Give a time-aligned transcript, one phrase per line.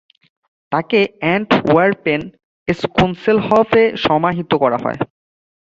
[0.71, 2.21] তাকে অ্যান্টওয়ারপেন
[2.67, 4.99] স্কোন্সেলহফ এ সমাহিত করা হয়।